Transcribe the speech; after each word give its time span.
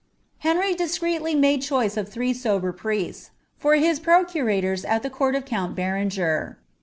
Henry 0.39 0.73
discreetly 0.73 1.35
made 1.35 1.61
choice 1.61 1.95
of 1.95 2.09
three 2.09 2.33
sober 2.33 2.71
priests, 2.71 3.29
for 3.59 3.75
his_ 3.75 3.99
tors 4.63 4.83
at 4.83 5.03
the 5.03 5.11
court 5.11 5.35
of 5.35 5.45
count 5.45 5.75
Berenger.' 5.75 6.57